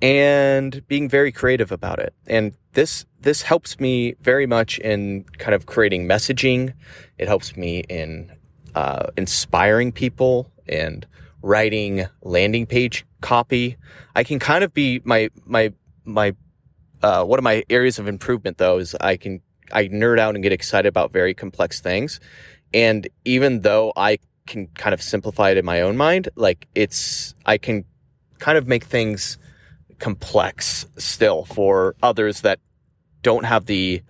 and 0.00 0.86
being 0.86 1.08
very 1.08 1.32
creative 1.32 1.72
about 1.72 1.98
it. 1.98 2.14
And 2.26 2.52
this 2.74 3.04
this 3.20 3.42
helps 3.42 3.80
me 3.80 4.14
very 4.20 4.46
much 4.46 4.78
in 4.78 5.24
kind 5.38 5.54
of 5.54 5.66
creating 5.66 6.06
messaging. 6.06 6.74
It 7.18 7.26
helps 7.26 7.56
me 7.56 7.80
in 7.88 8.32
uh, 8.74 9.06
inspiring 9.16 9.90
people 9.90 10.50
and 10.68 11.06
writing 11.46 12.06
landing 12.22 12.66
page 12.66 13.06
copy. 13.20 13.76
I 14.16 14.24
can 14.24 14.38
kind 14.38 14.64
of 14.64 14.74
be 14.74 15.00
my 15.04 15.30
my 15.44 15.72
my 16.04 16.34
uh, 17.02 17.24
one 17.24 17.38
of 17.38 17.44
my 17.44 17.62
areas 17.70 17.98
of 17.98 18.08
improvement 18.08 18.58
though 18.58 18.78
is 18.78 18.94
I 19.00 19.16
can 19.16 19.40
I 19.72 19.84
nerd 19.84 20.18
out 20.18 20.34
and 20.34 20.42
get 20.42 20.52
excited 20.52 20.88
about 20.88 21.12
very 21.12 21.34
complex 21.34 21.80
things, 21.80 22.20
and 22.74 23.08
even 23.24 23.60
though 23.60 23.92
I 23.96 24.18
can 24.46 24.66
kind 24.68 24.92
of 24.92 25.00
simplify 25.02 25.50
it 25.50 25.56
in 25.56 25.64
my 25.64 25.80
own 25.80 25.96
mind, 25.96 26.28
like 26.34 26.66
it's 26.74 27.34
I 27.46 27.58
can 27.58 27.84
kind 28.38 28.58
of 28.58 28.66
make 28.66 28.84
things 28.84 29.38
complex 29.98 30.86
still 30.98 31.44
for 31.44 31.94
others 32.02 32.42
that 32.42 32.58
don't 33.22 33.44
have 33.44 33.66
the 33.66 34.02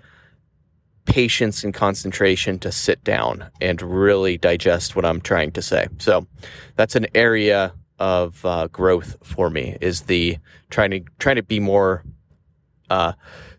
patience 1.07 1.65
and 1.65 1.73
concentration 1.73 2.59
to 2.59 2.71
sit 2.71 3.03
down 3.05 3.49
and 3.61 3.81
really 3.81 4.37
digest 4.37 4.95
what 4.95 5.05
I'm 5.05 5.21
trying 5.21 5.53
to 5.53 5.63
say. 5.63 5.89
So 5.99 6.27
that's 6.75 6.97
an 6.97 7.07
area 7.15 7.73
of 7.99 8.45
uh, 8.45 8.67
growth 8.69 9.17
for 9.23 9.49
me 9.49 9.79
is 9.81 10.03
the 10.03 10.39
trying 10.71 10.91
to 10.91 11.01
trying 11.19 11.37
to 11.37 11.43
be 11.43 11.61
more 11.61 12.05
uh, 12.91 13.13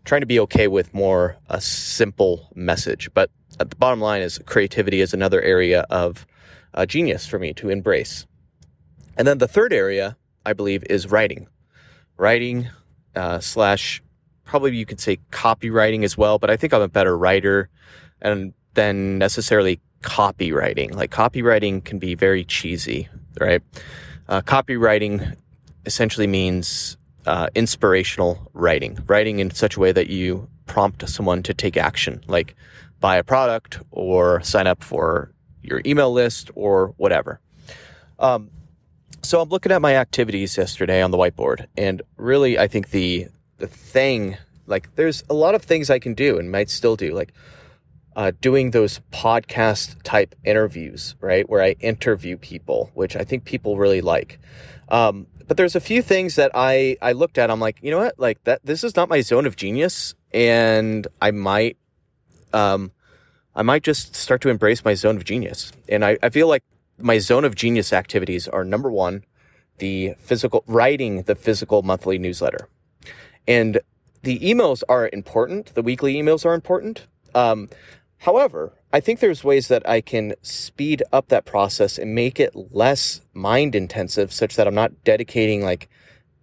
trying 0.04 0.20
to 0.20 0.26
be 0.26 0.40
okay 0.40 0.68
with 0.68 0.94
more 0.94 1.36
a 1.48 1.60
simple 1.60 2.48
message. 2.54 3.10
But 3.14 3.30
at 3.58 3.70
the 3.70 3.76
bottom 3.76 4.00
line 4.00 4.22
is 4.22 4.38
creativity 4.46 5.00
is 5.00 5.12
another 5.12 5.42
area 5.42 5.80
of 5.90 6.26
uh, 6.74 6.86
genius 6.86 7.26
for 7.26 7.38
me 7.38 7.52
to 7.54 7.68
embrace. 7.68 8.26
And 9.16 9.26
then 9.26 9.38
the 9.38 9.48
third 9.48 9.72
area 9.72 10.16
I 10.46 10.52
believe 10.52 10.84
is 10.88 11.10
writing, 11.10 11.48
writing 12.16 12.68
uh, 13.16 13.40
slash 13.40 14.02
probably 14.48 14.74
you 14.74 14.86
could 14.86 14.98
say 14.98 15.18
copywriting 15.30 16.02
as 16.04 16.16
well, 16.16 16.38
but 16.38 16.50
I 16.50 16.56
think 16.56 16.72
I'm 16.72 16.80
a 16.80 16.88
better 16.88 17.16
writer 17.16 17.68
and 18.22 18.54
than 18.74 19.18
necessarily 19.18 19.78
copywriting. 20.02 20.94
Like 20.94 21.10
copywriting 21.10 21.84
can 21.84 21.98
be 21.98 22.14
very 22.14 22.44
cheesy, 22.44 23.08
right? 23.38 23.62
Uh, 24.26 24.40
copywriting 24.40 25.36
essentially 25.84 26.26
means 26.26 26.96
uh, 27.26 27.48
inspirational 27.54 28.50
writing, 28.54 28.98
writing 29.06 29.38
in 29.38 29.50
such 29.50 29.76
a 29.76 29.80
way 29.80 29.92
that 29.92 30.08
you 30.08 30.48
prompt 30.66 31.06
someone 31.08 31.42
to 31.42 31.52
take 31.52 31.76
action, 31.76 32.22
like 32.26 32.56
buy 33.00 33.16
a 33.16 33.24
product 33.24 33.80
or 33.90 34.42
sign 34.42 34.66
up 34.66 34.82
for 34.82 35.30
your 35.62 35.82
email 35.84 36.10
list 36.10 36.50
or 36.54 36.94
whatever. 36.96 37.38
Um, 38.18 38.50
so 39.22 39.42
I'm 39.42 39.50
looking 39.50 39.72
at 39.72 39.82
my 39.82 39.96
activities 39.96 40.56
yesterday 40.56 41.02
on 41.02 41.10
the 41.10 41.18
whiteboard, 41.18 41.66
and 41.76 42.00
really, 42.16 42.58
I 42.58 42.66
think 42.68 42.90
the 42.90 43.28
the 43.58 43.66
thing 43.66 44.36
like 44.68 44.94
there's 44.96 45.24
a 45.28 45.34
lot 45.34 45.54
of 45.54 45.62
things 45.62 45.90
I 45.90 45.98
can 45.98 46.14
do 46.14 46.38
and 46.38 46.50
might 46.50 46.70
still 46.70 46.96
do, 46.96 47.14
like 47.14 47.32
uh, 48.14 48.32
doing 48.40 48.70
those 48.70 49.00
podcast 49.12 50.02
type 50.02 50.34
interviews, 50.44 51.14
right, 51.20 51.48
where 51.48 51.62
I 51.62 51.76
interview 51.80 52.36
people, 52.36 52.90
which 52.94 53.16
I 53.16 53.24
think 53.24 53.44
people 53.44 53.78
really 53.78 54.00
like. 54.00 54.38
Um, 54.88 55.26
but 55.46 55.56
there's 55.56 55.76
a 55.76 55.80
few 55.80 56.02
things 56.02 56.36
that 56.36 56.50
I 56.54 56.96
I 57.00 57.12
looked 57.12 57.38
at. 57.38 57.50
I'm 57.50 57.60
like, 57.60 57.78
you 57.82 57.90
know 57.90 57.98
what, 57.98 58.18
like 58.18 58.42
that. 58.44 58.60
This 58.64 58.84
is 58.84 58.94
not 58.96 59.08
my 59.08 59.20
zone 59.20 59.46
of 59.46 59.56
genius, 59.56 60.14
and 60.32 61.06
I 61.22 61.30
might, 61.30 61.78
um, 62.52 62.92
I 63.54 63.62
might 63.62 63.82
just 63.82 64.14
start 64.14 64.40
to 64.42 64.50
embrace 64.50 64.84
my 64.84 64.94
zone 64.94 65.16
of 65.16 65.24
genius. 65.24 65.72
And 65.88 66.04
I, 66.04 66.18
I 66.22 66.28
feel 66.28 66.48
like 66.48 66.62
my 66.98 67.18
zone 67.18 67.44
of 67.44 67.54
genius 67.54 67.92
activities 67.92 68.46
are 68.48 68.64
number 68.64 68.90
one, 68.90 69.24
the 69.78 70.14
physical 70.18 70.64
writing 70.66 71.22
the 71.22 71.34
physical 71.34 71.82
monthly 71.82 72.18
newsletter. 72.18 72.68
And 73.48 73.80
the 74.22 74.38
emails 74.40 74.82
are 74.88 75.08
important. 75.12 75.74
The 75.74 75.82
weekly 75.82 76.14
emails 76.14 76.44
are 76.44 76.54
important. 76.54 77.06
Um, 77.34 77.70
however, 78.18 78.74
I 78.92 79.00
think 79.00 79.20
there's 79.20 79.42
ways 79.42 79.68
that 79.68 79.88
I 79.88 80.00
can 80.00 80.34
speed 80.42 81.02
up 81.12 81.28
that 81.28 81.44
process 81.44 81.98
and 81.98 82.14
make 82.14 82.38
it 82.38 82.54
less 82.54 83.22
mind 83.32 83.74
intensive 83.74 84.32
such 84.32 84.56
that 84.56 84.66
I'm 84.66 84.74
not 84.74 85.04
dedicating 85.04 85.62
like 85.62 85.88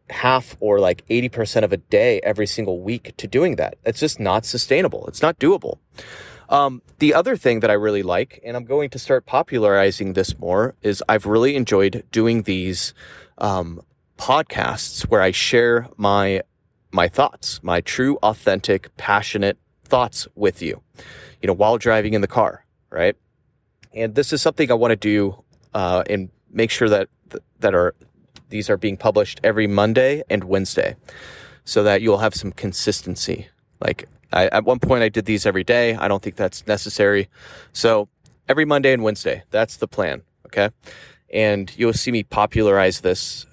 half 0.09 0.57
or 0.59 0.79
like 0.79 1.05
80% 1.07 1.63
of 1.63 1.73
a 1.73 1.77
day 1.77 2.19
every 2.23 2.47
single 2.47 2.81
week 2.81 3.15
to 3.17 3.27
doing 3.27 3.55
that. 3.55 3.77
It's 3.85 3.99
just 3.99 4.19
not 4.19 4.45
sustainable. 4.45 5.07
It's 5.07 5.21
not 5.21 5.39
doable. 5.39 5.79
Um, 6.49 6.83
the 6.99 7.13
other 7.13 7.35
thing 7.35 7.61
that 7.61 7.71
I 7.71 7.73
really 7.73 8.03
like, 8.03 8.39
and 8.45 8.55
I'm 8.55 8.65
going 8.65 8.91
to 8.91 8.99
start 8.99 9.25
popularizing 9.25 10.13
this 10.13 10.37
more, 10.37 10.75
is 10.83 11.03
I've 11.09 11.25
really 11.25 11.55
enjoyed 11.55 12.03
doing 12.11 12.43
these 12.43 12.93
um, 13.39 13.81
podcasts 14.17 15.03
where 15.03 15.21
I 15.21 15.31
share 15.31 15.87
my 15.97 16.41
my 16.95 17.07
thoughts, 17.07 17.59
my 17.61 17.81
true, 17.81 18.17
authentic, 18.23 18.95
passionate 18.97 19.57
thoughts 19.83 20.27
with 20.33 20.61
you, 20.61 20.81
you 21.41 21.47
know, 21.47 21.53
while 21.53 21.77
driving 21.77 22.13
in 22.13 22.21
the 22.21 22.27
car, 22.27 22.65
right? 22.89 23.15
And 23.93 24.15
this 24.15 24.33
is 24.33 24.41
something 24.41 24.71
I 24.71 24.75
want 24.75 24.91
to 24.91 24.95
do 24.95 25.43
uh, 25.73 26.03
and 26.09 26.29
make 26.49 26.71
sure 26.71 26.89
that 26.89 27.09
that 27.59 27.75
are 27.75 27.93
these 28.49 28.69
are 28.69 28.77
being 28.77 28.97
published 28.97 29.41
every 29.43 29.67
Monday 29.67 30.23
and 30.29 30.45
Wednesday, 30.45 30.95
so 31.65 31.83
that 31.83 32.01
you'll 32.01 32.19
have 32.19 32.33
some 32.33 32.51
consistency. 32.51 33.49
Like 33.79 34.07
I, 34.31 34.47
at 34.47 34.63
one 34.63 34.79
point, 34.79 35.03
I 35.03 35.09
did 35.09 35.25
these 35.25 35.45
every 35.45 35.63
day. 35.63 35.95
I 35.95 36.07
don't 36.07 36.21
think 36.21 36.35
that's 36.35 36.65
necessary. 36.65 37.29
So 37.73 38.07
every 38.47 38.65
Monday 38.65 38.93
and 38.93 39.03
Wednesday, 39.03 39.43
that's 39.51 39.77
the 39.77 39.87
plan. 39.87 40.21
Okay, 40.47 40.69
and 41.33 41.71
you'll 41.77 41.93
see 41.93 42.11
me 42.11 42.23
popularize 42.23 43.01
this 43.01 43.45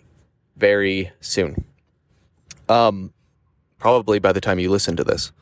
very 0.57 1.11
soon. 1.21 1.65
Um, 2.69 3.13
probably 3.83 4.21
by 4.21 4.33
the 4.33 4.41
time 4.41 4.61
you 4.61 4.71
listen 4.71 4.95
to 4.95 5.03
this. 5.03 5.33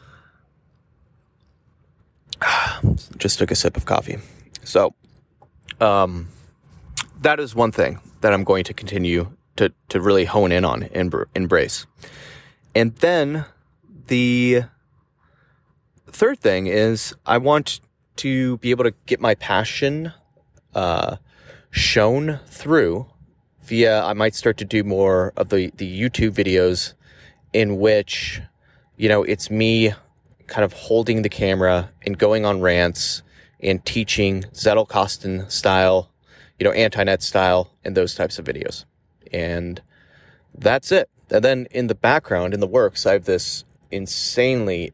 Just 3.19 3.39
took 3.39 3.51
a 3.51 3.55
sip 3.55 3.77
of 3.77 3.85
coffee. 3.85 4.17
So, 4.65 4.95
um, 5.79 6.29
that 7.21 7.39
is 7.39 7.55
one 7.55 7.71
thing. 7.71 8.01
that 8.23 8.33
I'm 8.33 8.45
going 8.45 8.65
to 8.65 8.75
continue 8.75 9.37
to, 9.57 9.73
to 9.91 10.01
really 10.01 10.25
hone 10.25 10.53
in 10.53 10.65
on 10.65 10.85
and 10.85 11.15
embrace. 11.35 11.87
And 12.75 12.95
then 12.97 13.45
the 14.07 14.65
third 16.07 16.39
thing 16.41 16.67
is 16.67 17.15
I 17.27 17.37
want 17.37 17.81
to 18.17 18.57
be 18.59 18.71
able 18.71 18.85
to 18.85 18.95
get 19.05 19.21
my 19.21 19.35
passion 19.35 20.13
uh, 20.75 21.17
shown 21.71 22.41
through 22.47 23.07
via 23.63 24.03
I 24.03 24.15
might 24.15 24.35
start 24.35 24.57
to 24.59 24.65
do 24.65 24.83
more 24.83 25.33
of 25.37 25.49
the 25.51 25.73
the 25.77 25.89
YouTube 26.01 26.33
videos 26.33 26.95
in 27.53 27.79
which 27.79 28.41
you 28.97 29.09
know 29.09 29.23
it's 29.23 29.51
me 29.51 29.93
kind 30.47 30.65
of 30.65 30.73
holding 30.73 31.23
the 31.23 31.29
camera 31.29 31.91
and 32.05 32.19
going 32.19 32.45
on 32.45 32.61
rants 32.61 33.23
and 33.63 33.85
teaching 33.85 34.43
Zettelkasten 34.53 35.51
style, 35.51 36.11
you 36.59 36.65
know, 36.65 36.73
anti-net 36.73 37.23
style 37.23 37.71
and 37.85 37.97
those 37.97 38.15
types 38.15 38.39
of 38.39 38.45
videos. 38.45 38.85
And 39.33 39.81
that's 40.55 40.91
it. 40.93 41.09
And 41.31 41.45
then 41.45 41.67
in 41.71 41.87
the 41.87 41.95
background, 41.95 42.53
in 42.53 42.61
the 42.61 42.67
works, 42.67 43.07
I 43.07 43.13
have 43.13 43.25
this 43.25 43.65
insanely, 43.91 44.93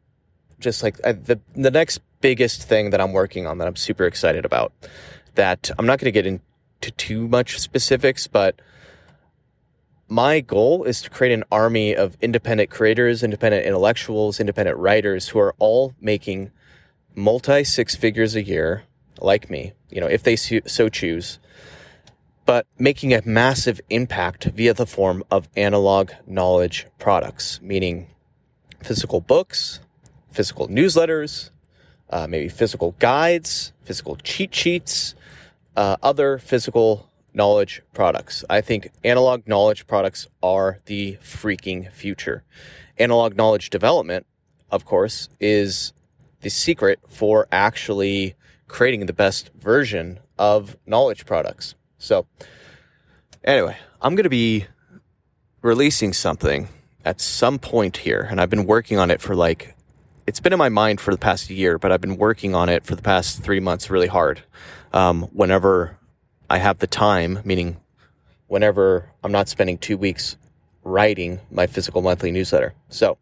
just 0.61 0.83
like 0.83 0.97
I, 1.05 1.13
the 1.13 1.41
the 1.55 1.71
next 1.71 2.01
biggest 2.21 2.63
thing 2.63 2.91
that 2.91 3.01
I'm 3.01 3.13
working 3.13 3.47
on 3.47 3.59
that 3.59 3.67
I'm 3.67 3.77
super 3.77 4.05
excited 4.05 4.45
about. 4.45 4.73
That 5.35 5.71
I'm 5.79 5.87
not 5.87 5.99
going 5.99 6.07
to 6.07 6.13
get 6.13 6.27
into 6.27 6.91
too 6.97 7.29
much 7.29 7.59
specifics, 7.59 8.27
but 8.27 8.61
my 10.09 10.41
goal 10.41 10.85
is 10.85 11.03
to 11.03 11.11
create 11.11 11.33
an 11.33 11.45
army 11.51 11.95
of 11.95 12.17
independent 12.21 12.71
creators, 12.71 13.23
independent 13.23 13.67
intellectuals, 13.67 14.39
independent 14.39 14.79
writers 14.79 15.29
who 15.29 15.39
are 15.39 15.55
all 15.59 15.95
making 16.01 16.51
multi 17.15 17.65
six 17.65 17.97
figures 17.97 18.37
a 18.37 18.43
year, 18.43 18.85
like 19.21 19.51
me, 19.51 19.73
you 19.91 20.01
know, 20.01 20.07
if 20.07 20.23
they 20.23 20.37
so 20.37 20.89
choose, 20.89 21.39
but 22.45 22.67
making 22.79 23.13
a 23.13 23.23
massive 23.25 23.81
impact 23.91 24.45
via 24.45 24.73
the 24.73 24.87
form 24.87 25.25
of 25.31 25.49
analog 25.57 26.13
knowledge 26.27 26.87
products, 26.99 27.61
meaning 27.61 28.07
physical 28.83 29.21
books, 29.21 29.81
physical 30.31 30.69
newsletters, 30.69 31.51
uh, 32.11 32.27
maybe 32.29 32.49
physical 32.49 32.95
guides, 33.01 33.73
physical 33.83 34.17
cheat 34.17 34.55
sheets, 34.55 35.15
uh, 35.77 35.97
other 36.03 36.39
physical 36.39 37.11
knowledge 37.37 37.83
products. 37.93 38.45
I 38.49 38.63
think 38.63 38.91
analog 39.05 39.47
knowledge 39.47 39.87
products 39.87 40.27
are 40.43 40.81
the 40.87 41.19
freaking 41.23 41.93
future. 41.93 42.43
Analog 42.99 43.37
knowledge 43.37 43.69
development, 43.69 44.27
of 44.71 44.87
course, 44.87 45.29
is 45.39 45.93
the 46.41 46.49
secret 46.49 46.99
for 47.09 47.47
actually 47.53 48.35
creating 48.69 49.07
the 49.07 49.13
best 49.13 49.51
version 49.55 50.19
of 50.39 50.77
knowledge 50.87 51.27
products. 51.27 51.75
So, 51.99 52.27
anyway, 53.45 53.77
I'm 54.01 54.15
going 54.15 54.25
to 54.25 54.31
be 54.31 54.67
releasing 55.61 56.15
something 56.15 56.69
at 57.05 57.21
some 57.21 57.59
point 57.59 57.99
here, 57.99 58.27
and 58.29 58.41
I've 58.41 58.51
been 58.51 58.67
working 58.67 58.99
on 58.99 59.11
it 59.11 59.21
for 59.21 59.37
like, 59.37 59.77
it's 60.27 60.41
been 60.41 60.53
in 60.53 60.59
my 60.59 60.71
mind 60.71 61.01
for 61.01 61.13
the 61.13 61.19
past 61.19 61.51
year, 61.51 61.79
but 61.79 61.93
I've 61.93 62.01
been 62.01 62.17
working 62.17 62.55
on 62.55 62.69
it 62.69 62.85
for 62.85 62.97
the 62.97 63.03
past 63.03 63.43
three 63.43 63.61
months 63.61 63.91
really 63.91 64.09
hard. 64.09 64.43
Um, 64.93 65.25
whenever 65.33 65.99
I 66.49 66.59
have 66.59 66.79
the 66.79 66.87
time, 66.87 67.41
meaning 67.45 67.77
whenever 68.47 69.11
I'm 69.25 69.33
not 69.33 69.49
spending 69.49 69.79
two 69.79 69.99
weeks 69.99 70.37
writing 70.85 71.41
my 71.51 71.67
physical 71.67 72.03
monthly 72.03 72.31
newsletter. 72.31 72.75
So, 72.89 73.19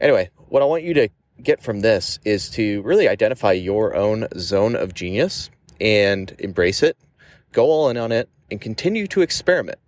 anyway, 0.00 0.30
what 0.48 0.62
I 0.62 0.66
want 0.66 0.82
you 0.82 0.94
to 0.94 1.08
get 1.42 1.62
from 1.62 1.80
this 1.80 2.18
is 2.24 2.50
to 2.50 2.82
really 2.82 3.08
identify 3.08 3.52
your 3.52 3.94
own 3.96 4.28
zone 4.38 4.76
of 4.76 4.92
genius 4.92 5.50
and 5.80 6.34
embrace 6.38 6.82
it, 6.82 6.96
go 7.52 7.64
all 7.64 7.88
in 7.88 7.96
on 7.96 8.12
it, 8.12 8.28
and 8.50 8.60
continue 8.60 9.06
to 9.06 9.22
experiment. 9.22 9.78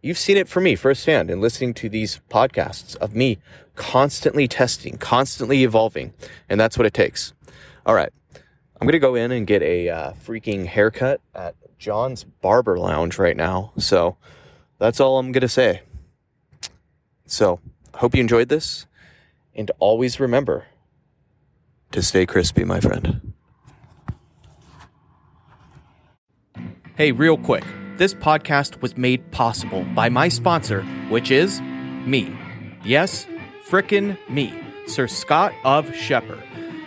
You've 0.00 0.18
seen 0.18 0.36
it 0.36 0.48
for 0.48 0.60
me 0.60 0.76
firsthand 0.76 1.30
in 1.30 1.40
listening 1.40 1.74
to 1.74 1.88
these 1.88 2.20
podcasts 2.30 2.96
of 2.96 3.14
me 3.14 3.38
constantly 3.74 4.46
testing, 4.48 4.96
constantly 4.96 5.64
evolving, 5.64 6.12
and 6.48 6.60
that's 6.60 6.78
what 6.78 6.86
it 6.86 6.94
takes. 6.94 7.32
All 7.86 7.94
right, 7.94 8.12
I'm 8.80 8.86
gonna 8.86 8.98
go 8.98 9.14
in 9.14 9.32
and 9.32 9.46
get 9.46 9.62
a 9.62 9.88
uh, 9.88 10.12
freaking 10.12 10.66
haircut 10.66 11.20
at 11.34 11.54
John's 11.78 12.24
Barber 12.24 12.78
Lounge 12.78 13.18
right 13.18 13.36
now. 13.36 13.72
So 13.78 14.16
that's 14.78 15.00
all 15.00 15.18
I'm 15.18 15.32
gonna 15.32 15.48
say. 15.48 15.82
So 17.26 17.60
hope 17.94 18.14
you 18.14 18.20
enjoyed 18.20 18.48
this, 18.48 18.86
and 19.54 19.70
always 19.78 20.20
remember 20.20 20.66
to 21.92 22.02
stay 22.02 22.26
crispy, 22.26 22.64
my 22.64 22.80
friend. 22.80 23.32
Hey, 26.96 27.12
real 27.12 27.36
quick. 27.36 27.64
This 27.96 28.14
podcast 28.14 28.82
was 28.82 28.96
made 28.96 29.30
possible 29.30 29.84
by 29.94 30.08
my 30.08 30.28
sponsor, 30.28 30.82
which 31.08 31.30
is 31.30 31.60
me. 31.60 32.36
Yes, 32.84 33.26
frickin' 33.68 34.18
me, 34.28 34.52
Sir 34.88 35.06
Scott 35.06 35.52
of 35.64 35.86
Scheper. 35.86 36.42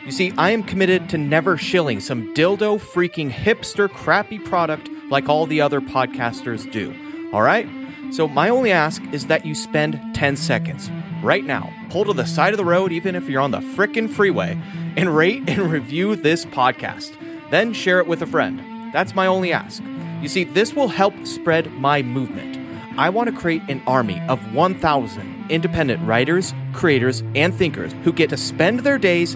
You 0.08 0.14
see, 0.14 0.32
I 0.38 0.52
am 0.52 0.64
committed 0.64 1.10
to 1.10 1.18
never 1.18 1.58
shilling 1.58 2.00
some 2.00 2.34
dildo 2.34 2.80
freaking 2.80 3.30
hipster 3.30 3.90
crappy 3.90 4.40
product 4.40 4.90
like 5.10 5.28
all 5.28 5.46
the 5.46 5.60
other 5.60 5.82
podcasters 5.82 6.72
do. 6.72 6.96
All 7.34 7.42
right? 7.42 7.68
So, 8.12 8.26
my 8.26 8.48
only 8.48 8.72
ask 8.72 9.04
is 9.12 9.28
that 9.28 9.46
you 9.46 9.54
spend 9.54 10.00
10 10.16 10.38
seconds 10.38 10.90
right 11.22 11.44
now, 11.44 11.74
pull 11.90 12.06
to 12.06 12.14
the 12.14 12.26
side 12.26 12.54
of 12.54 12.58
the 12.58 12.64
road, 12.64 12.94
even 12.94 13.16
if 13.16 13.28
you're 13.28 13.42
on 13.42 13.52
the 13.52 13.60
frickin' 13.60 14.10
freeway, 14.10 14.58
and 14.96 15.14
rate 15.14 15.44
and 15.50 15.70
review 15.74 16.16
this 16.16 16.46
podcast. 16.46 17.14
Then 17.52 17.74
share 17.74 18.00
it 18.00 18.08
with 18.08 18.22
a 18.22 18.28
friend. 18.28 18.62
That's 18.94 19.14
my 19.14 19.28
only 19.28 19.52
ask. 19.52 19.84
You 20.22 20.30
see, 20.30 20.46
this 20.46 20.74
will 20.74 20.88
help 20.88 21.26
spread 21.26 21.70
my 21.74 22.02
movement. 22.02 22.58
I 22.98 23.10
want 23.10 23.30
to 23.30 23.36
create 23.36 23.64
an 23.68 23.84
army 23.86 24.22
of 24.30 24.54
1,000 24.54 25.48
independent 25.50 26.02
writers, 26.08 26.54
creators, 26.72 27.24
and 27.36 27.54
thinkers 27.54 27.94
who 28.06 28.14
get 28.14 28.30
to 28.30 28.38
spend 28.38 28.80
their 28.80 28.98
days 28.98 29.36